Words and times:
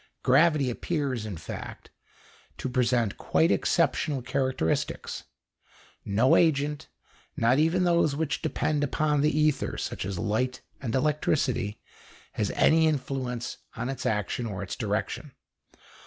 Gravity 0.23 0.71
appears, 0.71 1.27
in 1.27 1.37
fact, 1.37 1.91
to 2.57 2.67
present 2.67 3.19
quite 3.19 3.51
exceptional 3.51 4.23
characteristics. 4.23 5.25
No 6.03 6.35
agent, 6.35 6.87
not 7.37 7.59
even 7.59 7.83
those 7.83 8.15
which 8.15 8.41
depend 8.41 8.83
upon 8.83 9.21
the 9.21 9.29
ether, 9.37 9.77
such 9.77 10.03
as 10.03 10.17
light 10.17 10.61
and 10.81 10.95
electricity, 10.95 11.79
has 12.31 12.49
any 12.55 12.87
influence 12.87 13.57
on 13.75 13.89
its 13.89 14.07
action 14.07 14.47
or 14.47 14.63
its 14.63 14.75
direction. 14.75 15.33